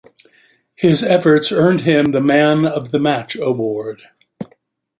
[0.73, 4.01] His efforts earned him the Man of the Match award.